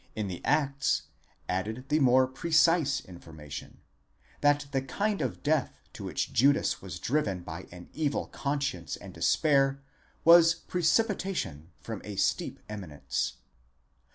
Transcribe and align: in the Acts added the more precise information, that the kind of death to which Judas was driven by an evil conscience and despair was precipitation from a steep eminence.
in 0.15 0.27
the 0.27 0.43
Acts 0.43 1.03
added 1.47 1.85
the 1.89 1.99
more 1.99 2.25
precise 2.25 3.05
information, 3.05 3.81
that 4.39 4.65
the 4.71 4.81
kind 4.81 5.21
of 5.21 5.43
death 5.43 5.79
to 5.93 6.03
which 6.03 6.33
Judas 6.33 6.81
was 6.81 6.97
driven 6.97 7.41
by 7.43 7.67
an 7.71 7.87
evil 7.93 8.25
conscience 8.25 8.95
and 8.95 9.13
despair 9.13 9.79
was 10.25 10.55
precipitation 10.55 11.69
from 11.79 12.01
a 12.03 12.15
steep 12.15 12.59
eminence. 12.67 13.33